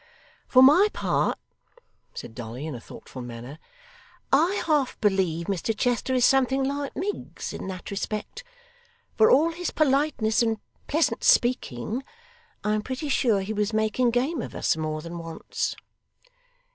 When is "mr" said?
5.45-5.77